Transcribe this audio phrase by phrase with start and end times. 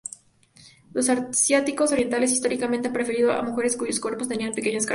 [0.93, 4.89] Los asiáticos orientales históricamente han preferido a mujeres cuyos cuerpos tenían pequeñas características.